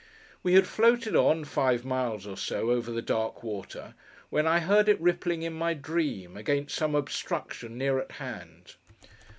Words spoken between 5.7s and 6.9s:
dream, against